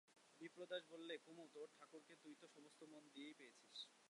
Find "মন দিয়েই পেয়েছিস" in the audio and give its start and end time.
2.83-3.79